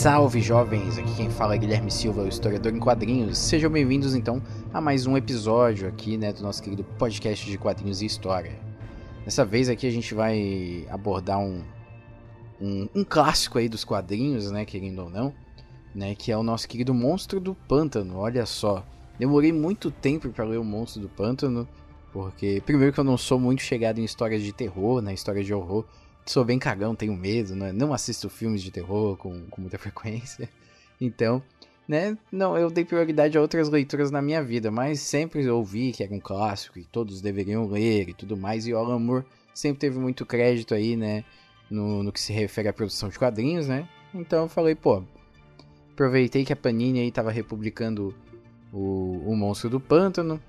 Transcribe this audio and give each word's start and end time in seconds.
Salve 0.00 0.40
jovens, 0.40 0.96
aqui 0.96 1.14
quem 1.14 1.28
fala 1.28 1.54
é 1.54 1.58
Guilherme 1.58 1.90
Silva, 1.90 2.22
o 2.22 2.26
historiador 2.26 2.74
em 2.74 2.78
quadrinhos. 2.78 3.36
Sejam 3.36 3.70
bem-vindos 3.70 4.14
então 4.14 4.40
a 4.72 4.80
mais 4.80 5.06
um 5.06 5.14
episódio 5.14 5.86
aqui, 5.86 6.16
né, 6.16 6.32
do 6.32 6.42
nosso 6.42 6.62
querido 6.62 6.82
podcast 6.82 7.44
de 7.44 7.58
quadrinhos 7.58 8.00
e 8.00 8.06
história. 8.06 8.58
Dessa 9.26 9.44
vez 9.44 9.68
aqui 9.68 9.86
a 9.86 9.90
gente 9.90 10.14
vai 10.14 10.86
abordar 10.88 11.38
um, 11.38 11.62
um, 12.58 12.88
um 12.94 13.04
clássico 13.04 13.58
aí 13.58 13.68
dos 13.68 13.84
quadrinhos, 13.84 14.50
né, 14.50 14.64
querendo 14.64 15.00
ou 15.00 15.10
não, 15.10 15.34
né, 15.94 16.14
que 16.14 16.32
é 16.32 16.36
o 16.38 16.42
nosso 16.42 16.66
querido 16.66 16.94
Monstro 16.94 17.38
do 17.38 17.54
Pântano. 17.54 18.16
Olha 18.16 18.46
só, 18.46 18.82
demorei 19.18 19.52
muito 19.52 19.90
tempo 19.90 20.30
para 20.30 20.46
ler 20.46 20.56
o 20.56 20.64
Monstro 20.64 21.02
do 21.02 21.10
Pântano, 21.10 21.68
porque 22.10 22.62
primeiro 22.64 22.90
que 22.90 23.00
eu 23.00 23.04
não 23.04 23.18
sou 23.18 23.38
muito 23.38 23.60
chegado 23.60 23.98
em 23.98 24.04
histórias 24.04 24.42
de 24.42 24.50
terror, 24.54 25.02
né, 25.02 25.12
histórias 25.12 25.44
de 25.44 25.52
horror 25.52 25.84
sou 26.30 26.44
bem 26.44 26.60
cagão, 26.60 26.94
tenho 26.94 27.14
medo, 27.16 27.56
né? 27.56 27.72
não 27.72 27.92
assisto 27.92 28.30
filmes 28.30 28.62
de 28.62 28.70
terror 28.70 29.16
com, 29.16 29.46
com 29.50 29.60
muita 29.60 29.76
frequência. 29.78 30.48
Então, 31.00 31.42
né, 31.88 32.16
não, 32.30 32.56
eu 32.56 32.70
dei 32.70 32.84
prioridade 32.84 33.36
a 33.36 33.40
outras 33.40 33.68
leituras 33.68 34.12
na 34.12 34.22
minha 34.22 34.42
vida, 34.42 34.70
mas 34.70 35.00
sempre 35.00 35.48
ouvi 35.50 35.90
que 35.90 36.04
era 36.04 36.14
um 36.14 36.20
clássico 36.20 36.78
e 36.78 36.84
todos 36.84 37.20
deveriam 37.20 37.66
ler 37.66 38.10
e 38.10 38.14
tudo 38.14 38.36
mais. 38.36 38.66
E 38.66 38.72
o 38.72 38.78
Alan 38.78 39.00
Moore 39.00 39.24
sempre 39.52 39.80
teve 39.80 39.98
muito 39.98 40.24
crédito 40.24 40.72
aí, 40.72 40.94
né, 40.94 41.24
no, 41.68 42.04
no 42.04 42.12
que 42.12 42.20
se 42.20 42.32
refere 42.32 42.68
à 42.68 42.72
produção 42.72 43.08
de 43.08 43.18
quadrinhos, 43.18 43.66
né? 43.66 43.88
Então 44.14 44.44
eu 44.44 44.48
falei, 44.48 44.76
pô, 44.76 45.02
aproveitei 45.92 46.44
que 46.44 46.52
a 46.52 46.56
Panini 46.56 47.00
aí 47.00 47.10
tava 47.10 47.32
republicando 47.32 48.14
o, 48.72 49.20
o 49.26 49.36
Monstro 49.36 49.68
do 49.68 49.80
Pântano, 49.80 50.40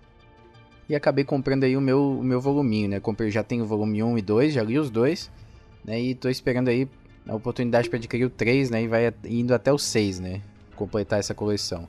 e 0.88 0.96
acabei 0.96 1.24
comprando 1.24 1.64
aí 1.64 1.78
o 1.78 1.82
meu, 1.82 2.20
o 2.20 2.24
meu 2.24 2.42
voluminho, 2.42 2.90
né? 2.90 3.00
Comprei, 3.00 3.32
já 3.32 3.42
tenho 3.42 3.64
o 3.64 3.68
volume 3.68 4.04
1 4.04 4.18
e 4.18 4.22
2, 4.22 4.54
já 4.54 4.62
li 4.62 4.78
os 4.78 4.90
dois 4.90 5.32
né? 5.84 6.00
E 6.00 6.16
tô 6.16 6.30
esperando 6.30 6.70
aí 6.70 6.88
a 7.28 7.36
oportunidade 7.36 7.90
para 7.90 7.98
adquirir 7.98 8.26
o 8.26 8.30
3, 8.30 8.70
né? 8.70 8.84
E 8.84 8.88
vai 8.88 9.14
indo 9.26 9.54
até 9.54 9.72
o 9.72 9.78
6, 9.78 10.20
né? 10.20 10.42
Completar 10.76 11.20
essa 11.20 11.34
coleção. 11.34 11.88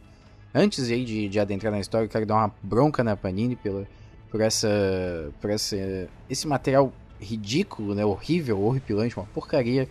Antes 0.54 0.90
aí 0.90 1.04
de, 1.04 1.28
de 1.28 1.40
adentrar 1.40 1.72
na 1.72 1.80
história, 1.80 2.04
eu 2.04 2.10
quero 2.10 2.26
dar 2.26 2.34
uma 2.34 2.54
bronca 2.62 3.02
na 3.02 3.16
Panini 3.16 3.56
pela, 3.56 3.86
por 4.30 4.40
essa. 4.40 4.68
por 5.40 5.50
essa, 5.50 5.76
esse 6.28 6.46
material 6.46 6.92
ridículo, 7.18 7.94
né? 7.94 8.04
Horrível, 8.04 8.60
horripilante, 8.60 9.16
uma 9.16 9.26
porcaria, 9.26 9.88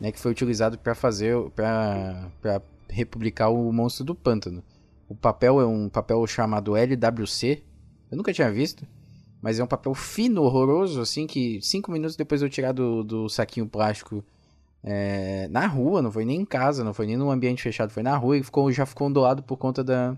né? 0.00 0.12
Que 0.12 0.20
foi 0.20 0.30
utilizado 0.30 0.78
para 0.78 0.94
fazer. 0.94 1.34
para 1.50 2.62
republicar 2.88 3.52
o 3.52 3.72
Monstro 3.72 4.04
do 4.04 4.14
Pântano. 4.14 4.62
O 5.08 5.14
papel 5.14 5.60
é 5.60 5.66
um 5.66 5.88
papel 5.88 6.24
chamado 6.26 6.76
LWC. 6.76 7.62
Eu 8.10 8.16
nunca 8.16 8.32
tinha 8.32 8.50
visto. 8.50 8.86
Mas 9.40 9.58
é 9.58 9.64
um 9.64 9.66
papel 9.66 9.94
fino, 9.94 10.42
horroroso, 10.42 11.00
assim, 11.00 11.26
que 11.26 11.60
cinco 11.62 11.92
minutos 11.92 12.16
depois 12.16 12.42
eu 12.42 12.48
tirar 12.48 12.72
do, 12.72 13.04
do 13.04 13.28
saquinho 13.28 13.66
plástico 13.66 14.24
é, 14.82 15.48
na 15.48 15.66
rua, 15.66 16.02
não 16.02 16.10
foi 16.10 16.24
nem 16.24 16.40
em 16.40 16.44
casa, 16.44 16.82
não 16.82 16.94
foi 16.94 17.06
nem 17.06 17.16
num 17.16 17.30
ambiente 17.30 17.62
fechado, 17.62 17.90
foi 17.90 18.02
na 18.02 18.16
rua 18.16 18.36
e 18.36 18.42
ficou, 18.42 18.70
já 18.72 18.84
ficou 18.84 19.08
ondulado 19.08 19.42
por 19.42 19.56
conta 19.56 19.84
da, 19.84 20.16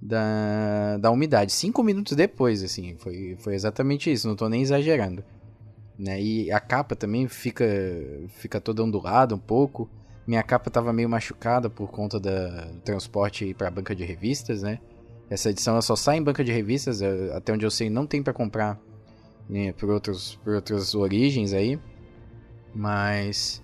da, 0.00 0.98
da 0.98 1.10
umidade. 1.10 1.52
Cinco 1.52 1.82
minutos 1.82 2.16
depois, 2.16 2.62
assim, 2.62 2.96
foi, 2.98 3.36
foi 3.38 3.54
exatamente 3.54 4.10
isso, 4.10 4.26
não 4.26 4.36
tô 4.36 4.48
nem 4.48 4.62
exagerando. 4.62 5.24
Né? 5.98 6.20
E 6.20 6.50
a 6.50 6.58
capa 6.58 6.96
também 6.96 7.28
fica, 7.28 7.64
fica 8.28 8.60
toda 8.60 8.82
ondulada 8.82 9.34
um 9.34 9.38
pouco. 9.38 9.88
Minha 10.26 10.42
capa 10.42 10.70
tava 10.70 10.92
meio 10.92 11.08
machucada 11.08 11.68
por 11.68 11.90
conta 11.90 12.18
do 12.18 12.30
transporte 12.84 13.52
para 13.52 13.68
a 13.68 13.70
banca 13.70 13.94
de 13.94 14.04
revistas, 14.04 14.62
né? 14.62 14.78
Essa 15.30 15.50
edição 15.50 15.74
ela 15.74 15.82
só 15.82 15.94
sai 15.94 16.16
em 16.16 16.22
banca 16.22 16.42
de 16.42 16.50
revistas, 16.50 17.00
até 17.32 17.52
onde 17.52 17.64
eu 17.64 17.70
sei 17.70 17.88
não 17.88 18.04
tem 18.04 18.20
para 18.20 18.32
comprar 18.32 18.80
né, 19.48 19.72
por, 19.72 19.88
outros, 19.88 20.38
por 20.42 20.54
outras 20.54 20.94
origens 20.94 21.52
aí. 21.52 21.78
Mas. 22.74 23.62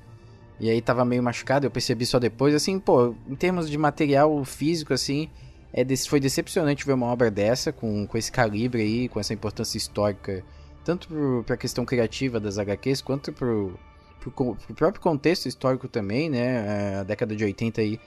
E 0.59 0.71
aí 0.71 0.81
tava 0.81 1.04
meio 1.04 1.22
machucado, 1.22 1.66
eu 1.66 1.71
percebi 1.71 2.06
só 2.06 2.19
depois, 2.19 2.54
assim, 2.54 2.78
pô, 2.78 3.15
em 3.28 3.34
termos 3.34 3.69
de 3.69 3.77
material 3.77 4.43
físico, 4.44 4.94
assim, 4.94 5.28
é 5.71 5.84
foi 6.09 6.19
decepcionante 6.19 6.87
ver 6.87 6.94
uma 6.94 7.06
obra 7.06 7.31
dessa, 7.31 7.72
com, 7.72 8.06
com 8.06 8.16
esse 8.16 8.33
calibre 8.33 8.81
aí, 8.81 9.09
com 9.09 9.21
essa 9.21 9.34
importância 9.34 9.77
histórica, 9.77 10.43
tanto 10.83 11.44
para 11.44 11.56
a 11.56 11.59
questão 11.59 11.84
criativa 11.84 12.41
das 12.41 12.56
HQs, 12.56 13.03
quanto 13.03 13.34
pro, 13.34 13.78
pro, 14.19 14.31
pro, 14.33 14.75
próprio 14.75 15.03
contexto 15.03 15.47
histórico 15.47 15.88
também, 15.88 16.31
né, 16.31 16.94
é, 16.94 16.97
a 17.00 17.03
década 17.03 17.37
de 17.37 17.44
80 17.44 17.83
aí, 17.83 18.00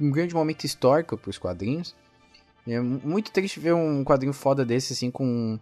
um 0.00 0.10
grande 0.10 0.34
momento 0.34 0.64
histórico 0.64 1.18
para 1.18 1.30
os 1.30 1.36
quadrinhos. 1.36 1.94
É 2.66 2.80
muito 2.80 3.30
triste 3.30 3.60
ver 3.60 3.74
um 3.74 4.02
quadrinho 4.02 4.32
foda 4.32 4.64
desse, 4.64 4.94
assim, 4.94 5.10
com, 5.10 5.58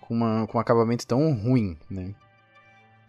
com, 0.00 0.14
uma, 0.14 0.46
com 0.46 0.58
um 0.58 0.60
acabamento 0.60 1.06
tão 1.06 1.32
ruim, 1.32 1.76
né? 1.90 2.14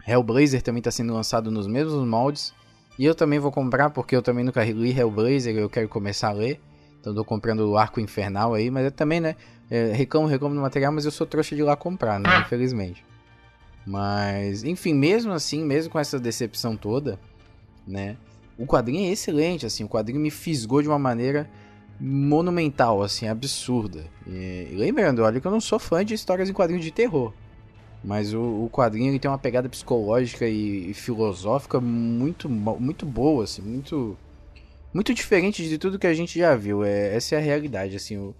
Hellblazer 0.08 0.62
também 0.62 0.80
está 0.80 0.92
sendo 0.92 1.14
lançado 1.14 1.52
nos 1.52 1.68
mesmos 1.68 2.08
moldes. 2.08 2.54
E 2.98 3.04
eu 3.04 3.14
também 3.14 3.40
vou 3.40 3.52
comprar, 3.52 3.90
porque 3.90 4.16
eu 4.16 4.22
também 4.22 4.46
nunca 4.46 4.64
li 4.64 4.98
Hellblazer, 4.98 5.56
eu 5.56 5.70
quero 5.70 5.90
começar 5.90 6.30
a 6.30 6.34
ler. 6.34 6.62
Então 7.02 7.14
tô 7.14 7.26
comprando 7.26 7.70
o 7.70 7.78
Arco 7.78 8.00
Infernal 8.00 8.54
aí, 8.54 8.72
mas 8.72 8.86
eu 8.86 8.92
também, 8.92 9.20
né? 9.20 9.36
É, 9.70 9.92
reclamo, 9.92 10.28
reclamo 10.28 10.56
do 10.56 10.62
material, 10.62 10.92
mas 10.92 11.06
eu 11.06 11.12
sou 11.12 11.28
trouxa 11.28 11.56
de 11.56 11.62
ir 11.62 11.66
lá 11.66 11.76
comprar, 11.76 12.20
né? 12.20 12.30
Infelizmente. 12.40 13.04
Mas, 13.86 14.64
enfim, 14.64 14.94
mesmo 14.94 15.32
assim, 15.32 15.64
mesmo 15.64 15.92
com 15.92 16.00
essa 16.00 16.20
decepção 16.20 16.76
toda, 16.76 17.20
né? 17.86 18.18
O 18.58 18.66
quadrinho 18.66 19.08
é 19.08 19.12
excelente, 19.12 19.66
assim, 19.66 19.84
o 19.84 19.90
quadrinho 19.90 20.20
me 20.20 20.32
fisgou 20.32 20.82
de 20.82 20.88
uma 20.88 20.98
maneira 20.98 21.50
monumental, 22.00 23.02
assim, 23.02 23.28
absurda. 23.28 24.06
E, 24.28 24.74
lembrando, 24.76 25.24
olha 25.24 25.40
que 25.40 25.48
eu 25.48 25.52
não 25.52 25.62
sou 25.62 25.80
fã 25.80 26.04
de 26.04 26.14
histórias 26.14 26.50
em 26.50 26.54
quadrinhos 26.54 26.84
de 26.84 26.92
terror. 26.92 27.34
Mas 28.04 28.34
o, 28.34 28.66
o 28.66 28.70
quadrinho 28.70 29.12
ele 29.12 29.20
tem 29.20 29.30
uma 29.30 29.38
pegada 29.38 29.68
psicológica 29.68 30.48
e, 30.48 30.92
e, 30.92 30.94
filosófica 30.94 31.80
muito, 31.80 32.48
muito 32.50 33.06
boa, 33.06 33.44
assim, 33.46 33.62
muito, 33.62 34.18
muito 34.94 35.14
diferente 35.14 35.68
de 35.68 35.78
tudo 35.78 35.98
que 35.98 36.08
a 36.08 36.14
gente 36.14 36.38
já 36.38 36.56
viu. 36.56 36.84
É, 36.84 37.16
essa 37.16 37.36
é 37.36 37.38
a 37.38 37.42
realidade, 37.42 37.96
assim. 37.96 38.18
O, 38.18 38.36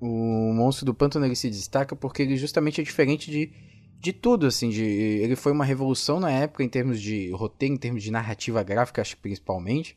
o 0.00 0.52
Monstro 0.54 0.86
do 0.86 0.94
Pântano 0.94 1.26
ele 1.26 1.36
se 1.36 1.50
destaca 1.50 1.94
porque 1.94 2.22
ele 2.22 2.36
justamente 2.36 2.80
é 2.80 2.84
diferente 2.84 3.30
de, 3.30 3.52
de 4.00 4.12
tudo, 4.12 4.46
assim. 4.46 4.70
De, 4.70 4.82
ele 4.82 5.36
foi 5.36 5.52
uma 5.52 5.64
revolução 5.64 6.18
na 6.18 6.30
época 6.30 6.64
em 6.64 6.68
termos 6.68 7.00
de 7.00 7.30
roteiro, 7.30 7.74
em 7.74 7.78
termos 7.78 8.02
de 8.02 8.10
narrativa 8.10 8.62
gráfica, 8.62 9.02
acho 9.02 9.16
principalmente 9.18 9.96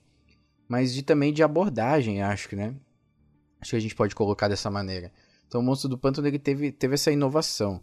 mas 0.72 0.94
de 0.94 1.04
também 1.04 1.34
de 1.34 1.44
abordagem, 1.44 2.22
acho 2.22 2.48
que, 2.48 2.56
né? 2.56 2.74
Acho 3.60 3.72
que 3.72 3.76
a 3.76 3.80
gente 3.82 3.94
pode 3.94 4.16
colocar 4.16 4.48
dessa 4.48 4.72
maneira. 4.72 5.12
Então, 5.46 5.60
o 5.60 5.64
Monstro 5.64 5.90
do 5.90 5.98
Pântano 5.98 6.30
ele 6.30 6.40
teve, 6.40 6.72
teve 6.72 6.94
essa 6.94 7.12
inovação. 7.12 7.82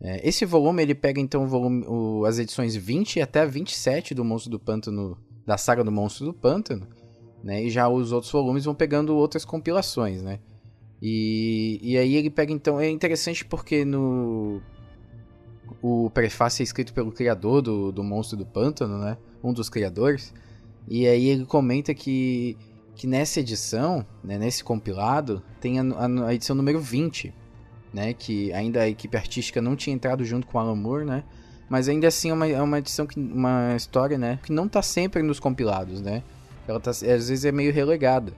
É, 0.00 0.26
esse 0.26 0.44
volume 0.44 0.80
ele 0.80 0.94
pega 0.94 1.20
então 1.20 1.42
o 1.42 1.48
volume, 1.48 1.84
o, 1.88 2.24
as 2.24 2.38
edições 2.38 2.76
20 2.76 3.20
até 3.20 3.44
27 3.44 4.14
do 4.14 4.24
Monstro 4.24 4.52
do 4.52 4.60
Pântano, 4.60 5.18
da 5.44 5.58
saga 5.58 5.82
do 5.82 5.90
Monstro 5.90 6.26
do 6.26 6.32
Pântano, 6.32 6.86
né? 7.42 7.64
E 7.64 7.70
já 7.70 7.88
os 7.88 8.12
outros 8.12 8.30
volumes 8.30 8.66
vão 8.66 8.74
pegando 8.74 9.16
outras 9.16 9.44
compilações, 9.44 10.22
né? 10.22 10.38
E, 11.02 11.80
e 11.82 11.98
aí 11.98 12.14
ele 12.14 12.30
pega 12.30 12.52
então 12.52 12.78
é 12.78 12.88
interessante 12.88 13.44
porque 13.44 13.84
no 13.84 14.62
o 15.82 16.08
prefácio 16.10 16.62
é 16.62 16.64
escrito 16.64 16.94
pelo 16.94 17.10
criador 17.10 17.62
do, 17.62 17.90
do 17.90 18.04
Monstro 18.04 18.38
do 18.38 18.46
Pântano, 18.46 18.96
né? 18.96 19.18
Um 19.42 19.52
dos 19.52 19.68
criadores. 19.68 20.32
E 20.90 21.06
aí 21.06 21.28
ele 21.28 21.44
comenta 21.44 21.92
que, 21.92 22.56
que 22.94 23.06
nessa 23.06 23.40
edição, 23.40 24.06
né, 24.24 24.38
nesse 24.38 24.64
compilado, 24.64 25.42
tem 25.60 25.78
a, 25.78 25.82
a, 25.82 26.26
a, 26.28 26.34
edição 26.34 26.56
número 26.56 26.80
20, 26.80 27.34
né? 27.92 28.14
Que 28.14 28.52
ainda 28.52 28.82
a 28.82 28.88
equipe 28.88 29.16
artística 29.16 29.60
não 29.60 29.76
tinha 29.76 29.94
entrado 29.94 30.24
junto 30.24 30.46
com 30.46 30.56
o 30.56 30.60
Alan 30.60 30.74
Moore, 30.74 31.04
né? 31.04 31.24
Mas 31.68 31.88
ainda 31.88 32.08
assim 32.08 32.30
é 32.30 32.32
uma, 32.32 32.46
é 32.46 32.62
uma 32.62 32.78
edição, 32.78 33.06
que, 33.06 33.20
uma 33.20 33.74
história, 33.76 34.16
né? 34.16 34.38
Que 34.42 34.52
não 34.52 34.64
está 34.64 34.80
sempre 34.80 35.22
nos 35.22 35.38
compilados, 35.38 36.00
né? 36.00 36.22
Ela 36.66 36.80
tá, 36.80 36.90
às 36.90 37.02
vezes 37.02 37.44
é 37.44 37.52
meio 37.52 37.72
relegada. 37.72 38.32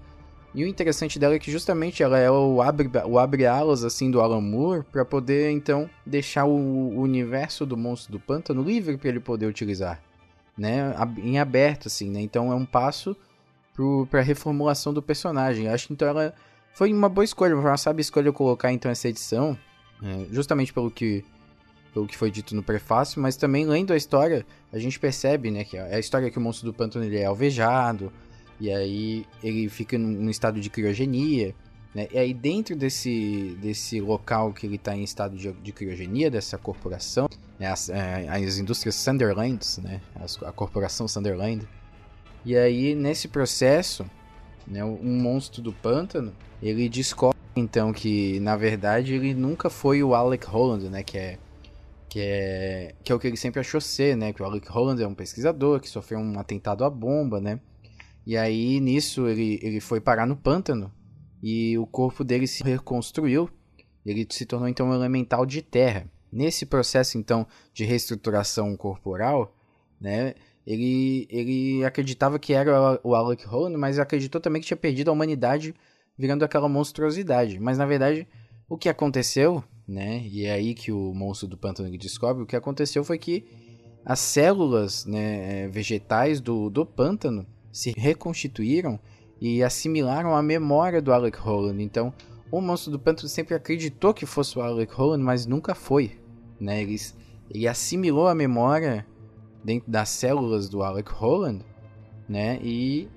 E 0.52 0.64
o 0.64 0.66
interessante 0.66 1.16
dela 1.16 1.34
é 1.34 1.38
que 1.38 1.52
justamente 1.52 2.02
ela 2.02 2.18
é 2.18 2.28
o 2.28 2.60
abre, 2.60 2.90
o 3.06 3.18
abre 3.20 3.46
alas 3.46 3.84
assim 3.84 4.10
do 4.10 4.20
Alan 4.20 4.40
Moore 4.40 4.84
para 4.90 5.04
poder 5.04 5.52
então 5.52 5.88
deixar 6.04 6.44
o, 6.44 6.50
o, 6.50 7.00
universo 7.00 7.64
do 7.64 7.76
monstro 7.76 8.10
do 8.10 8.18
pântano 8.18 8.60
livre 8.60 8.96
para 8.96 9.10
ele 9.10 9.20
poder 9.20 9.46
utilizar 9.46 10.02
né, 10.60 10.94
em 11.16 11.38
aberto, 11.38 11.88
assim, 11.88 12.10
né? 12.10 12.20
Então 12.20 12.52
é 12.52 12.54
um 12.54 12.66
passo 12.66 13.16
para 14.10 14.20
a 14.20 14.22
reformulação 14.22 14.92
do 14.92 15.00
personagem. 15.00 15.64
Eu 15.64 15.72
acho 15.72 15.86
que 15.86 15.94
então 15.94 16.06
ela 16.06 16.34
foi 16.74 16.92
uma 16.92 17.08
boa 17.08 17.24
escolha, 17.24 17.56
uma 17.56 17.76
sabe 17.78 18.02
escolha 18.02 18.30
colocar 18.30 18.70
então 18.70 18.90
essa 18.90 19.08
edição, 19.08 19.56
é, 20.02 20.26
justamente 20.30 20.70
pelo 20.70 20.90
que, 20.90 21.24
pelo 21.94 22.06
que 22.06 22.14
foi 22.14 22.30
dito 22.30 22.54
no 22.54 22.62
prefácio, 22.62 23.22
mas 23.22 23.36
também 23.36 23.64
lendo 23.64 23.94
a 23.94 23.96
história, 23.96 24.44
a 24.70 24.78
gente 24.78 25.00
percebe, 25.00 25.50
né, 25.50 25.64
que 25.64 25.78
é 25.78 25.94
a 25.94 25.98
história 25.98 26.30
que 26.30 26.36
o 26.36 26.40
monstro 26.42 26.70
do 26.70 26.74
pântano 26.74 27.06
ele 27.06 27.16
é 27.16 27.24
alvejado, 27.24 28.12
e 28.60 28.70
aí 28.70 29.26
ele 29.42 29.66
fica 29.70 29.96
num 29.98 30.28
estado 30.28 30.60
de 30.60 30.68
criogenia, 30.68 31.54
né, 31.94 32.06
e 32.12 32.18
aí 32.18 32.34
dentro 32.34 32.76
desse, 32.76 33.56
desse 33.62 33.98
local 33.98 34.52
que 34.52 34.66
ele 34.66 34.76
está 34.76 34.94
em 34.94 35.02
estado 35.02 35.36
de, 35.36 35.50
de, 35.52 35.72
criogenia, 35.72 36.30
dessa 36.30 36.58
corporação, 36.58 37.30
né, 37.30 37.49
as, 37.66 37.88
é, 37.88 38.28
as 38.28 38.58
indústrias 38.58 38.94
Sunderlands, 38.94 39.78
né, 39.78 40.00
a 40.44 40.52
corporação 40.52 41.06
Sunderland, 41.06 41.66
e 42.44 42.56
aí 42.56 42.94
nesse 42.94 43.28
processo, 43.28 44.04
né, 44.66 44.84
um 44.84 45.20
monstro 45.20 45.60
do 45.60 45.72
pântano, 45.72 46.34
ele 46.62 46.88
descobre 46.88 47.38
então 47.56 47.92
que 47.92 48.40
na 48.40 48.56
verdade 48.56 49.14
ele 49.14 49.34
nunca 49.34 49.68
foi 49.68 50.02
o 50.02 50.14
Alec 50.14 50.46
Holland, 50.46 50.88
né, 50.88 51.02
que 51.02 51.18
é 51.18 51.38
que 52.08 52.20
é 52.20 52.94
que 53.04 53.12
é 53.12 53.14
o 53.14 53.18
que 53.18 53.26
ele 53.26 53.36
sempre 53.36 53.60
achou 53.60 53.80
ser, 53.80 54.16
né, 54.16 54.32
que 54.32 54.42
o 54.42 54.44
Alec 54.44 54.68
Holland 54.68 55.02
é 55.02 55.06
um 55.06 55.14
pesquisador 55.14 55.80
que 55.80 55.88
sofreu 55.88 56.18
um 56.18 56.38
atentado 56.38 56.84
à 56.84 56.90
bomba, 56.90 57.40
né? 57.40 57.60
E 58.26 58.36
aí 58.36 58.80
nisso 58.80 59.28
ele 59.28 59.58
ele 59.62 59.80
foi 59.80 60.00
parar 60.00 60.26
no 60.26 60.36
pântano 60.36 60.92
e 61.42 61.76
o 61.78 61.86
corpo 61.86 62.24
dele 62.24 62.46
se 62.46 62.62
reconstruiu, 62.62 63.48
ele 64.04 64.26
se 64.30 64.44
tornou 64.46 64.68
então 64.68 64.88
um 64.88 64.94
elemental 64.94 65.46
de 65.46 65.62
terra. 65.62 66.06
Nesse 66.32 66.64
processo 66.64 67.18
então 67.18 67.46
de 67.72 67.84
reestruturação 67.84 68.76
corporal, 68.76 69.54
né, 70.00 70.34
ele, 70.66 71.26
ele 71.30 71.84
acreditava 71.84 72.38
que 72.38 72.52
era 72.52 73.00
o 73.02 73.14
Alec 73.14 73.44
Holland, 73.46 73.76
mas 73.76 73.98
acreditou 73.98 74.40
também 74.40 74.60
que 74.60 74.68
tinha 74.68 74.76
perdido 74.76 75.08
a 75.08 75.12
humanidade 75.12 75.74
virando 76.16 76.44
aquela 76.44 76.68
monstruosidade. 76.68 77.58
Mas 77.58 77.78
na 77.78 77.86
verdade, 77.86 78.28
o 78.68 78.76
que 78.76 78.88
aconteceu, 78.88 79.64
né? 79.88 80.22
E 80.24 80.44
é 80.44 80.52
aí 80.52 80.74
que 80.74 80.92
o 80.92 81.12
monstro 81.12 81.48
do 81.48 81.56
pântano 81.56 81.90
descobre, 81.98 82.42
o 82.42 82.46
que 82.46 82.54
aconteceu 82.54 83.02
foi 83.02 83.18
que 83.18 83.44
as 84.04 84.20
células 84.20 85.04
né, 85.04 85.68
vegetais 85.68 86.40
do, 86.40 86.70
do 86.70 86.86
pântano 86.86 87.46
se 87.72 87.92
reconstituíram 87.96 88.98
e 89.40 89.62
assimilaram 89.62 90.36
a 90.36 90.42
memória 90.42 91.00
do 91.00 91.12
Alec 91.12 91.38
Holland. 91.38 91.82
Então, 91.82 92.12
o 92.50 92.60
monstro 92.60 92.92
do 92.92 92.98
pântano 92.98 93.28
sempre 93.28 93.54
acreditou 93.54 94.12
que 94.12 94.26
fosse 94.26 94.58
o 94.58 94.62
Alec 94.62 94.92
Holland, 94.92 95.22
mas 95.22 95.46
nunca 95.46 95.74
foi. 95.74 96.19
Né? 96.60 96.82
Ele, 96.82 96.96
ele 97.50 97.68
assimilou 97.68 98.28
a 98.28 98.34
memória 98.34 99.06
dentro 99.64 99.90
das 99.90 100.08
células 100.08 100.68
do 100.68 100.82
Alec 100.82 101.10
Holland, 101.10 101.64
né? 102.28 102.58
E 102.62 103.08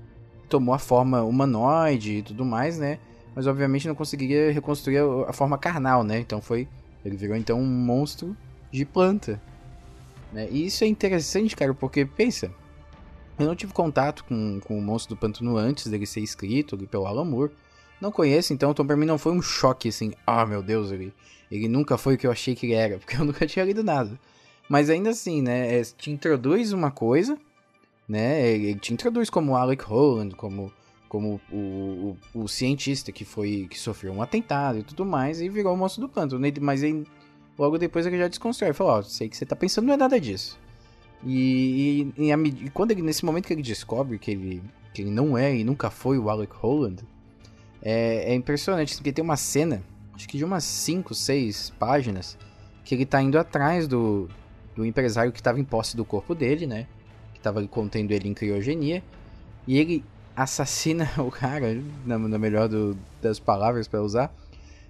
tomou 0.50 0.74
a 0.74 0.80
forma 0.80 1.22
humanoide 1.24 2.18
e 2.18 2.22
tudo 2.22 2.46
mais, 2.46 2.78
né? 2.78 3.00
Mas 3.36 3.48
obviamente 3.48 3.88
não 3.88 3.96
conseguiria 3.96 4.52
reconstruir 4.52 5.00
a 5.28 5.34
forma 5.34 5.58
carnal, 5.58 6.04
né? 6.04 6.20
Então 6.20 6.42
foi. 6.42 6.68
Ele 7.04 7.18
virou 7.18 7.36
então 7.36 7.60
um 7.60 7.66
monstro 7.66 8.36
de 8.72 8.86
planta. 8.86 9.42
Né? 10.32 10.48
E 10.50 10.66
isso 10.66 10.84
é 10.84 10.88
interessante, 10.88 11.56
cara, 11.56 11.74
porque 11.74 12.06
pensa. 12.06 12.52
Eu 13.38 13.48
não 13.48 13.56
tive 13.56 13.74
contato 13.74 14.24
com, 14.26 14.60
com 14.62 14.78
o 14.78 14.82
monstro 14.82 15.16
do 15.16 15.20
pântano 15.20 15.58
antes 15.58 15.88
dele 15.88 16.06
ser 16.06 16.22
escrito 16.22 16.76
ali 16.76 16.88
pelo 16.88 17.06
Alan 17.06 17.26
Moore. 17.26 17.52
Não 18.04 18.12
conheço, 18.12 18.52
então, 18.52 18.72
então 18.72 18.86
pra 18.86 18.98
mim 18.98 19.06
não 19.06 19.18
foi 19.18 19.32
um 19.32 19.42
choque 19.42 19.88
assim. 19.88 20.12
Ah, 20.28 20.46
meu 20.46 20.62
Deus, 20.62 20.92
ele, 20.92 21.14
ele 21.50 21.70
nunca 21.70 21.98
foi 21.98 22.16
o 22.16 22.18
que 22.18 22.28
eu 22.28 22.32
achei 22.32 22.54
que 22.54 22.66
ele 22.66 22.74
era, 22.74 22.98
porque 23.00 23.16
eu 23.16 23.24
nunca 23.24 23.48
tinha 23.48 23.64
lido 23.64 23.82
nada. 23.82 24.20
Mas 24.68 24.90
ainda 24.90 25.12
assim, 25.12 25.42
né? 25.42 25.80
É, 25.80 25.84
te 25.84 26.12
introduz 26.12 26.74
uma 26.74 26.92
coisa, 26.92 27.38
né? 28.06 28.52
Ele 28.52 28.76
te 28.78 28.94
introduz 28.94 29.30
como 29.30 29.56
Alec 29.56 29.86
Holland, 29.86 30.36
como, 30.36 30.70
como 31.08 31.40
o, 31.50 32.18
o, 32.34 32.42
o, 32.42 32.48
cientista 32.50 33.10
que 33.10 33.24
foi 33.24 33.68
que 33.70 33.80
sofreu 33.80 34.12
um 34.12 34.22
atentado 34.22 34.80
e 34.80 34.84
tudo 34.84 35.06
mais, 35.06 35.40
e 35.40 35.48
virou 35.48 35.74
o 35.74 35.78
monstro 35.78 36.06
do. 36.06 36.40
Né? 36.40 36.52
Mas 36.60 36.84
aí, 36.84 37.06
logo 37.58 37.78
depois 37.78 38.06
ele 38.06 38.18
já 38.18 38.28
desconstrói. 38.28 38.74
Falou, 38.74 38.96
ó, 38.96 39.00
oh, 39.00 39.04
sei 39.04 39.30
que 39.30 39.38
você 39.38 39.46
tá 39.46 39.56
pensando, 39.56 39.86
não 39.86 39.94
é 39.94 39.98
nada 39.98 40.20
disso. 40.20 40.60
E, 41.26 42.12
e, 42.18 42.26
e, 42.26 42.34
a, 42.34 42.38
e, 42.38 42.70
quando 42.72 42.92
ele, 42.92 43.02
nesse 43.02 43.24
momento 43.24 43.48
que 43.48 43.54
ele 43.54 43.62
descobre 43.62 44.20
que 44.20 44.30
ele, 44.30 44.62
que 44.94 45.04
ele 45.04 45.12
não 45.12 45.38
é 45.38 45.56
e 45.56 45.64
nunca 45.64 45.90
foi 45.90 46.18
o 46.18 46.30
Alec 46.30 46.54
Holland, 46.54 47.02
é, 47.84 48.32
é 48.32 48.34
impressionante, 48.34 48.96
porque 48.96 49.12
tem 49.12 49.24
uma 49.24 49.36
cena, 49.36 49.84
acho 50.16 50.28
que 50.28 50.38
de 50.38 50.46
umas 50.46 50.64
5, 50.64 51.14
6 51.14 51.72
páginas, 51.78 52.38
que 52.86 52.96
ele 52.96 53.06
tá 53.06 53.22
indo 53.22 53.38
atrás 53.38 53.88
do, 53.88 54.30
do 54.76 54.86
empresário 54.86 55.32
que 55.32 55.40
estava 55.40 55.60
em 55.60 55.64
posse 55.64 55.96
do 55.98 56.06
corpo 56.06 56.34
dele, 56.34 56.66
né? 56.66 56.88
Que 57.34 57.40
estava 57.40 57.66
contendo 57.68 58.12
ele 58.12 58.30
em 58.30 58.34
criogenia. 58.34 59.04
E 59.68 59.78
ele 59.78 60.04
assassina 60.36 61.10
o 61.20 61.30
cara, 61.30 61.82
na, 62.06 62.18
na 62.18 62.40
melhor 62.40 62.70
do, 62.70 62.98
das 63.22 63.40
palavras 63.40 63.88
para 63.88 64.02
usar, 64.02 64.34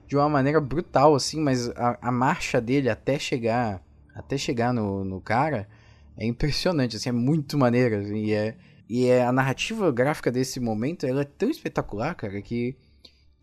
de 0.07 0.15
uma 0.15 0.29
maneira 0.29 0.61
brutal, 0.61 1.15
assim, 1.15 1.39
mas 1.39 1.69
a, 1.71 1.97
a, 2.01 2.11
marcha 2.11 2.61
dele 2.61 2.89
até 2.89 3.17
chegar 3.17 3.81
até 4.13 4.37
chegar 4.37 4.71
no, 4.71 5.03
no 5.03 5.19
cara 5.19 5.67
é 6.15 6.25
impressionante, 6.25 6.95
assim, 6.95 7.09
é 7.09 7.11
muito 7.11 7.57
maneira. 7.57 7.99
Assim, 7.99 8.25
e, 8.25 8.33
é, 8.33 8.55
e 8.87 9.07
é, 9.07 9.25
a 9.25 9.31
narrativa 9.31 9.91
gráfica 9.91 10.31
desse 10.31 10.59
momento 10.59 11.05
ela 11.05 11.21
é 11.21 11.25
tão 11.25 11.49
espetacular, 11.49 12.13
cara, 12.13 12.39
que, 12.41 12.75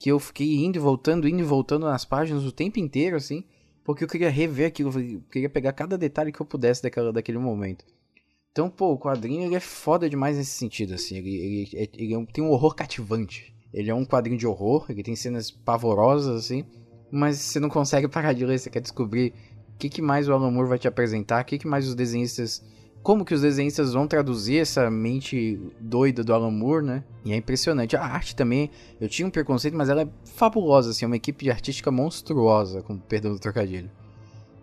que 0.00 0.11
eu 0.11 0.19
fiquei 0.19 0.56
indo 0.64 0.76
e 0.76 0.79
voltando, 0.79 1.29
indo 1.29 1.41
e 1.41 1.44
voltando 1.44 1.85
nas 1.85 2.06
páginas 2.06 2.47
o 2.47 2.50
tempo 2.50 2.81
inteiro, 2.81 3.17
assim. 3.17 3.44
Porque 3.85 4.02
eu 4.02 4.08
queria 4.08 4.31
rever 4.31 4.67
aquilo, 4.67 4.91
eu 4.99 5.20
queria 5.31 5.50
pegar 5.50 5.75
cada 5.75 5.99
detalhe 5.99 6.32
que 6.32 6.41
eu 6.41 6.47
pudesse 6.47 6.82
daquela, 6.82 7.12
daquele 7.12 7.37
momento. 7.37 7.85
Então, 8.50 8.70
pô, 8.70 8.93
o 8.93 8.99
quadrinho 8.99 9.44
ele 9.44 9.55
é 9.55 9.61
foda 9.61 10.08
demais 10.08 10.38
nesse 10.38 10.52
sentido, 10.52 10.94
assim. 10.94 11.19
Ele, 11.19 11.37
ele, 11.37 11.69
ele, 11.75 11.91
ele 11.99 12.14
é 12.14 12.26
tem 12.32 12.43
um 12.43 12.49
horror 12.49 12.75
cativante. 12.75 13.55
Ele 13.75 13.91
é 13.91 13.94
um 13.94 14.06
quadrinho 14.06 14.38
de 14.38 14.47
horror, 14.47 14.87
ele 14.88 15.02
tem 15.02 15.14
cenas 15.14 15.50
pavorosas, 15.50 16.35
assim. 16.35 16.64
Mas 17.12 17.37
você 17.37 17.61
não 17.61 17.69
consegue 17.69 18.08
parar 18.11 18.32
de 18.32 18.46
ler, 18.46 18.58
você 18.58 18.70
quer 18.70 18.81
descobrir 18.81 19.35
o 19.75 19.79
que, 19.79 19.91
que 19.91 20.00
mais 20.00 20.26
o 20.26 20.32
Alan 20.32 20.50
Moore 20.50 20.70
vai 20.70 20.79
te 20.79 20.88
apresentar, 20.88 21.43
o 21.43 21.44
que, 21.44 21.58
que 21.58 21.69
mais 21.69 21.87
os 21.87 21.94
desenhistas 21.94 22.64
como 23.02 23.25
que 23.25 23.32
os 23.32 23.41
desenhistas 23.41 23.93
vão 23.93 24.06
traduzir 24.06 24.58
essa 24.58 24.91
mente 24.91 25.58
doida 25.81 26.23
do 26.23 26.35
Alan 26.35 26.50
Moore, 26.50 26.85
né? 26.85 27.05
E 27.25 27.32
é 27.32 27.37
impressionante. 27.37 27.97
A 27.97 28.05
arte 28.05 28.37
também, 28.37 28.70
eu 29.00 29.08
tinha 29.08 29.26
um 29.26 29.31
preconceito, 29.31 29.76
mas 29.76 29.88
ela 29.88 30.02
é 30.02 30.08
fabulosa, 30.25 30.91
assim, 30.91 31.05
é 31.05 31.08
uma 31.08 31.17
equipe 31.17 31.50
artística 31.50 31.91
monstruosa, 31.91 32.82
com 32.82 32.99
perdão 32.99 33.32
do 33.32 33.38
trocadilho. 33.38 33.91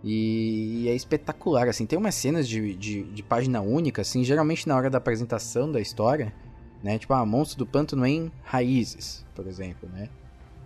E, 0.04 0.86
é 0.88 0.95
espetacular, 0.95 1.68
assim, 1.68 1.86
tem 1.86 1.98
umas 1.98 2.13
cenas 2.13 2.48
de, 2.48 2.75
de, 2.75 3.04
de, 3.04 3.24
página 3.24 3.62
única, 3.62 4.04
assim, 4.04 4.24
geralmente 4.24 4.68
na 4.68 4.75
hora 4.75 4.90
da 4.90 5.00
apresentação 5.00 5.72
da 5.72 5.81
história, 5.81 6.31
né? 6.83 7.00
Tipo, 7.00 7.16
ah, 7.16 7.25
Monstro 7.25 7.57
do 7.57 7.66
Pântano 7.66 8.06
em 8.06 8.31
Raízes, 8.44 9.25
por 9.36 9.48
exemplo, 9.48 9.90
né? 9.92 10.10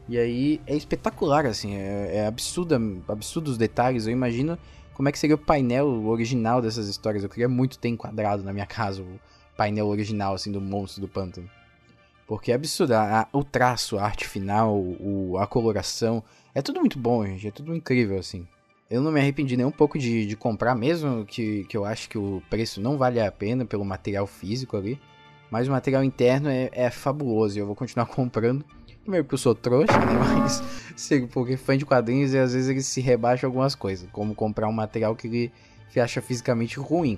E 0.09 0.17
aí 0.17 0.61
é 0.67 0.75
espetacular, 0.75 1.45
assim, 1.45 1.73
é, 1.73 2.17
é 2.17 2.27
absurdo 2.27 3.47
os 3.47 3.57
detalhes, 3.57 4.05
eu 4.05 4.11
imagino 4.11 4.57
como 5.01 5.09
é 5.09 5.11
que 5.11 5.17
seria 5.17 5.35
o 5.35 5.39
painel 5.39 6.05
original 6.05 6.61
dessas 6.61 6.87
histórias. 6.87 7.23
Eu 7.23 7.29
queria 7.29 7.49
muito 7.49 7.79
ter 7.79 7.89
enquadrado 7.89 8.43
na 8.43 8.53
minha 8.53 8.67
casa 8.67 9.01
o 9.01 9.19
painel 9.57 9.87
original, 9.87 10.35
assim, 10.35 10.51
do 10.51 10.61
monstro 10.61 11.01
do 11.01 11.07
pântano. 11.07 11.49
Porque 12.27 12.51
é 12.51 12.55
absurdo. 12.55 12.91
A, 12.91 13.21
a, 13.21 13.27
o 13.33 13.43
traço, 13.43 13.97
a 13.97 14.03
arte 14.03 14.27
final, 14.27 14.77
o, 14.77 15.39
a 15.39 15.47
coloração. 15.47 16.23
É 16.53 16.61
tudo 16.61 16.81
muito 16.81 16.99
bom, 16.99 17.25
gente. 17.25 17.47
É 17.47 17.51
tudo 17.51 17.75
incrível, 17.75 18.19
assim. 18.19 18.47
Eu 18.91 19.01
não 19.01 19.11
me 19.11 19.19
arrependi 19.19 19.57
nem 19.57 19.65
um 19.65 19.71
pouco 19.71 19.97
de, 19.97 20.23
de 20.27 20.35
comprar, 20.35 20.75
mesmo 20.75 21.25
que, 21.25 21.63
que 21.63 21.75
eu 21.75 21.83
acho 21.83 22.07
que 22.07 22.19
o 22.19 22.39
preço 22.47 22.79
não 22.79 22.95
vale 22.95 23.19
a 23.19 23.31
pena 23.31 23.65
pelo 23.65 23.83
material 23.83 24.27
físico 24.27 24.77
ali. 24.77 25.01
Mas 25.49 25.67
o 25.67 25.71
material 25.71 26.03
interno 26.03 26.47
é, 26.47 26.69
é 26.73 26.91
fabuloso 26.91 27.57
e 27.57 27.59
eu 27.59 27.65
vou 27.65 27.75
continuar 27.75 28.05
comprando. 28.13 28.63
Primeiro 29.01 29.25
porque 29.25 29.35
eu 29.35 29.39
sou 29.39 29.55
trouxa, 29.55 29.97
né? 29.97 30.13
Mas 30.39 30.61
porque 31.31 31.57
fã 31.57 31.77
de 31.77 31.85
quadrinhos 31.85 32.33
e 32.33 32.37
às 32.37 32.53
vezes 32.53 32.69
ele 32.69 32.81
se 32.81 33.01
rebaixa 33.01 33.47
algumas 33.47 33.75
coisas, 33.75 34.07
como 34.11 34.35
comprar 34.35 34.67
um 34.67 34.73
material 34.73 35.15
que 35.15 35.27
ele 35.27 35.51
acha 35.99 36.21
fisicamente 36.21 36.79
ruim. 36.79 37.17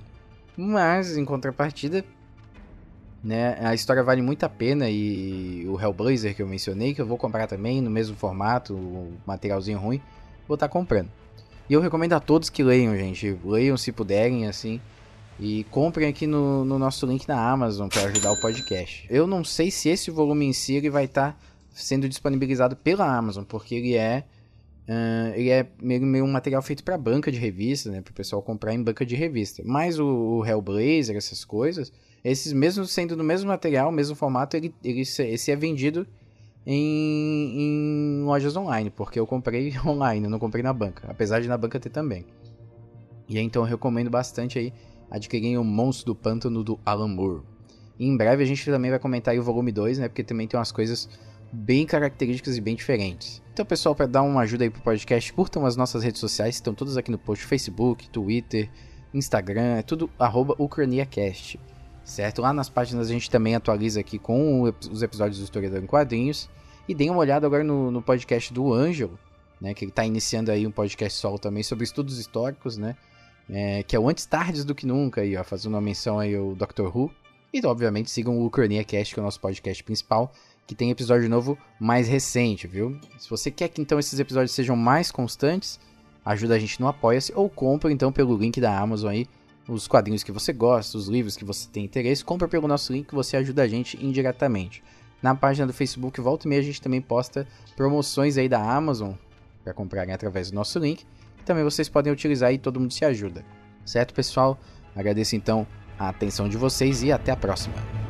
Mas, 0.56 1.18
em 1.18 1.26
contrapartida, 1.26 2.06
né, 3.24 3.58
a 3.62 3.74
história 3.74 4.04
vale 4.04 4.22
muito 4.22 4.44
a 4.44 4.50
pena 4.50 4.90
e 4.90 5.66
o 5.68 5.80
Hellblazer 5.80 6.36
que 6.36 6.42
eu 6.42 6.48
mencionei, 6.48 6.94
que 6.94 7.02
eu 7.02 7.06
vou 7.06 7.18
comprar 7.18 7.48
também 7.48 7.82
no 7.82 7.90
mesmo 7.90 8.16
formato, 8.16 8.74
o 8.74 9.14
materialzinho 9.26 9.80
ruim, 9.80 10.02
vou 10.48 10.56
estar 10.56 10.68
tá 10.68 10.72
comprando. 10.72 11.10
E 11.70 11.74
eu 11.74 11.82
recomendo 11.82 12.14
a 12.14 12.20
todos 12.20 12.50
que 12.50 12.62
leiam, 12.62 12.96
gente. 12.96 13.38
Leiam 13.44 13.78
se 13.78 13.92
puderem, 13.92 14.48
assim. 14.48 14.82
E 15.40 15.64
comprem 15.72 16.08
aqui 16.08 16.28
no, 16.28 16.64
no 16.64 16.78
nosso 16.78 17.06
link 17.06 17.28
na 17.28 17.50
Amazon 17.50 17.88
para 17.88 18.04
ajudar 18.04 18.32
o 18.32 18.40
podcast. 18.40 19.08
Eu 19.10 19.26
não 19.26 19.44
sei 19.44 19.72
se 19.72 19.90
esse 19.90 20.12
volume 20.12 20.46
em 20.46 20.54
si 20.54 20.76
ele 20.76 20.90
vai 20.90 21.06
estar 21.06 21.32
tá 21.32 21.38
sendo 21.74 22.08
disponibilizado 22.08 22.76
pela 22.76 23.06
Amazon, 23.06 23.44
porque 23.44 23.76
ele 23.76 23.96
é 23.96 24.26
Uh, 24.84 25.32
ele 25.36 25.50
é 25.50 25.66
meio, 25.82 26.02
meio 26.02 26.26
um 26.26 26.32
material 26.32 26.62
feito 26.62 26.84
para 26.84 26.98
banca 26.98 27.32
de 27.32 27.40
revista, 27.40 27.90
né? 27.90 28.02
Para 28.02 28.12
o 28.12 28.14
pessoal 28.14 28.42
comprar 28.42 28.74
em 28.74 28.84
banca 28.84 29.06
de 29.06 29.16
revista. 29.16 29.64
Mas 29.66 29.98
o, 29.98 30.06
o, 30.06 30.46
Hellblazer, 30.46 31.16
essas 31.16 31.46
coisas, 31.46 31.90
esses 32.22 32.52
mesmo 32.52 32.86
sendo 32.86 33.16
no 33.16 33.24
mesmo 33.24 33.48
material, 33.48 33.94
mesmo 33.94 34.14
formato, 34.14 34.58
ele, 34.58 34.76
ele 34.84 35.00
esse 35.00 35.52
é 35.52 35.56
vendido 35.56 36.06
em, 36.66 37.56
em 37.58 38.24
lojas 38.26 38.58
online, 38.58 38.90
porque 38.90 39.18
eu 39.18 39.26
comprei 39.26 39.74
online, 39.88 40.28
não 40.28 40.38
comprei 40.38 40.62
na 40.62 40.74
banca, 40.74 41.08
apesar 41.10 41.40
de 41.40 41.48
na 41.48 41.58
banca 41.58 41.80
ter 41.80 41.90
também. 41.90 42.26
E 43.28 43.40
então 43.40 43.64
eu 43.64 43.68
recomendo 43.68 44.10
bastante 44.10 44.60
aí 44.60 44.74
adquirir 45.10 45.58
o 45.58 45.64
Monstro 45.64 46.08
do 46.08 46.16
Pântano 46.16 46.62
do 46.62 46.78
Alan 46.86 47.08
Moore. 47.08 47.44
E 47.98 48.06
em 48.06 48.18
breve 48.18 48.44
a 48.44 48.46
gente 48.46 48.66
também 48.66 48.92
vai 48.92 49.00
comentar 49.00 49.38
o 49.38 49.44
volume 49.44 49.72
2, 49.72 50.00
né? 50.00 50.08
Porque 50.10 50.24
também 50.24 50.48
tem 50.48 50.60
umas 50.60 50.72
coisas 50.72 51.08
bem 51.54 51.86
características 51.86 52.58
e 52.58 52.62
bem 52.62 52.76
diferentes. 52.76 53.42
Então, 53.54 53.64
pessoal, 53.66 53.94
para 53.94 54.08
dar 54.08 54.24
uma 54.24 54.42
ajuda 54.42 54.64
aí 54.64 54.70
pro 54.70 54.82
podcast, 54.82 55.32
curtam 55.32 55.66
as 55.66 55.76
nossas 55.76 56.04
redes 56.04 56.20
sociais, 56.20 56.56
estão 56.56 56.74
todas 56.74 56.98
aqui 56.98 57.12
no 57.12 57.20
post: 57.20 57.46
Facebook, 57.46 58.10
Twitter, 58.10 58.70
Instagram, 59.14 59.76
é 59.78 59.82
tudo 59.84 60.10
UcraniaCast. 60.58 61.60
Certo? 62.04 62.42
Lá 62.42 62.52
nas 62.52 62.68
páginas 62.68 63.10
a 63.10 63.14
gente 63.14 63.30
também 63.30 63.56
atualiza 63.56 64.00
aqui 64.00 64.20
com 64.20 64.64
os 64.64 65.02
episódios 65.02 65.38
do 65.38 65.44
Historiador 65.44 65.82
em 65.82 65.86
Quadrinhos. 65.86 66.50
E 66.86 66.94
deem 66.94 67.10
uma 67.10 67.20
olhada 67.20 67.48
agora 67.48 67.64
no, 67.64 67.90
no 67.90 68.02
podcast 68.02 68.54
do 68.54 68.74
Ângelo, 68.74 69.18
né? 69.62 69.74
Que 69.74 69.86
ele 69.86 69.92
está 69.92 70.04
iniciando 70.04 70.52
aí 70.52 70.68
um 70.68 70.72
podcast 70.72 71.18
solo 71.18 71.40
também 71.40 71.64
sobre 71.64 71.86
estudos 71.86 72.20
históricos, 72.20 72.78
né? 72.78 72.98
É, 73.50 73.84
que 73.84 73.96
é 73.96 74.00
o 74.00 74.10
Antes 74.10 74.26
Tardes 74.26 74.66
do 74.66 74.76
que 74.76 74.86
Nunca, 74.86 75.22
aí, 75.22 75.38
ó, 75.38 75.44
fazendo 75.44 75.74
uma 75.74 75.82
menção 75.82 76.20
aí 76.20 76.36
ao 76.36 76.54
Doctor 76.56 76.96
Who. 76.96 77.10
E, 77.54 77.66
obviamente, 77.66 78.10
sigam 78.10 78.38
o 78.38 78.46
Ucrania 78.46 78.84
Cast, 78.84 79.14
que 79.14 79.20
é 79.20 79.22
o 79.22 79.26
nosso 79.26 79.40
podcast 79.40 79.84
principal, 79.84 80.34
que 80.66 80.76
tem 80.76 80.90
episódio 80.90 81.30
novo 81.30 81.58
mais 81.80 82.08
recente, 82.08 82.68
viu? 82.68 83.00
Se 83.18 83.30
você 83.30 83.52
quer 83.52 83.68
que, 83.70 83.82
então, 83.82 84.00
esses 84.00 84.20
episódios 84.20 84.52
sejam 84.52 84.76
mais 84.76 85.12
constantes, 85.12 85.80
ajuda 86.26 86.56
a 86.56 86.60
gente 86.60 86.80
no 86.80 86.88
Apoia-se 86.88 87.34
ou 87.36 87.50
compra, 87.50 87.92
então, 87.92 88.12
pelo 88.12 88.38
link 88.38 88.60
da 88.62 88.78
Amazon 88.78 89.12
aí, 89.12 89.28
os 89.68 89.88
quadrinhos 89.88 90.24
que 90.24 90.32
você 90.32 90.52
gosta, 90.52 90.98
os 90.98 91.08
livros 91.08 91.36
que 91.36 91.46
você 91.46 91.68
tem 91.70 91.86
interesse, 91.86 92.24
compra 92.24 92.48
pelo 92.48 92.68
nosso 92.68 92.92
link 92.92 93.08
que 93.08 93.16
você 93.16 93.38
ajuda 93.38 93.64
a 93.64 93.68
gente 93.68 94.04
indiretamente. 94.04 94.84
Na 95.22 95.34
página 95.34 95.66
do 95.66 95.74
Facebook, 95.74 96.20
volta 96.20 96.46
e 96.46 96.50
meia, 96.50 96.62
a 96.62 96.66
gente 96.66 96.82
também 96.82 97.02
posta 97.02 97.48
promoções 97.78 98.38
aí 98.38 98.50
da 98.50 98.60
Amazon 98.60 99.14
para 99.64 99.74
comprarem 99.74 100.14
através 100.14 100.52
do 100.52 100.56
nosso 100.56 100.78
link. 100.80 101.06
Que 101.38 101.46
também 101.46 101.64
vocês 101.64 101.88
podem 101.88 102.12
utilizar 102.12 102.54
e 102.54 102.58
todo 102.58 102.80
mundo 102.80 102.92
se 102.92 103.06
ajuda. 103.06 103.46
Certo, 103.86 104.14
pessoal? 104.14 104.60
Agradeço 104.94 105.36
então 105.36 105.66
a 105.98 106.10
atenção 106.10 106.50
de 106.50 106.58
vocês 106.58 107.04
e 107.04 107.12
até 107.12 107.32
a 107.32 107.38
próxima. 107.38 108.03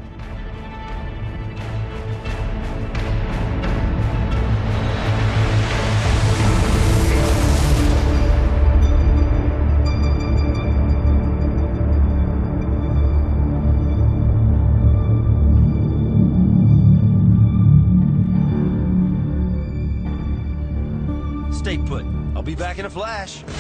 Flash. 22.94 23.53